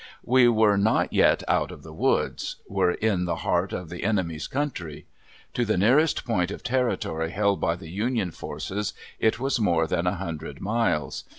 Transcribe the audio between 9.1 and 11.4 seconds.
it was more than a hundred miles.